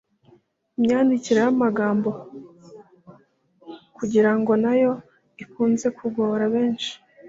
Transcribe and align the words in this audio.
Imyandikire 0.77 1.39
y’amagambo 1.45 2.09
“kugira 3.97 4.31
ngo” 4.37 4.53
na 4.63 4.73
yo 4.81 4.91
ikunze 5.43 5.87
kugora 5.99 6.43
benshi 6.53 6.91